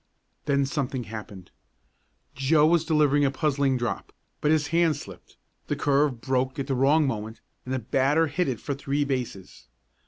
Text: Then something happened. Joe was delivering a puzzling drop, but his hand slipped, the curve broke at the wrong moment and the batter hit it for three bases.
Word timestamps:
Then 0.45 0.65
something 0.65 1.03
happened. 1.03 1.51
Joe 2.33 2.65
was 2.65 2.85
delivering 2.85 3.23
a 3.23 3.29
puzzling 3.29 3.77
drop, 3.77 4.11
but 4.41 4.49
his 4.49 4.69
hand 4.69 4.95
slipped, 4.95 5.37
the 5.67 5.75
curve 5.75 6.21
broke 6.21 6.57
at 6.57 6.65
the 6.65 6.73
wrong 6.73 7.05
moment 7.05 7.39
and 7.65 7.71
the 7.71 7.77
batter 7.77 8.25
hit 8.25 8.47
it 8.47 8.59
for 8.59 8.73
three 8.73 9.03
bases. 9.05 9.67